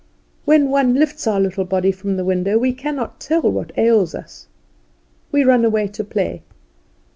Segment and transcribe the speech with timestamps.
[0.45, 4.47] When one lifts our little body from the window we cannot tell what ails us.
[5.31, 6.41] We run away to play.